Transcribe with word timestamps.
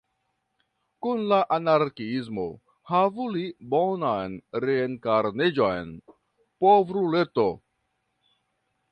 Kun 1.05 1.19
la 1.31 1.37
Anarĥiisto– 1.57 2.45
havu 2.91 3.27
li 3.35 3.43
bonan 3.73 4.37
reenkarniĝon, 4.65 5.91
povruleto! 6.65 7.47